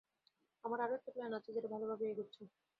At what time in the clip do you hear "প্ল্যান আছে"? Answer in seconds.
1.15-1.49